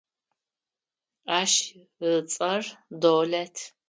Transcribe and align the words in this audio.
Ащ 1.39 1.51
ыцӏэр 2.11 2.63
Долэт. 3.01 3.55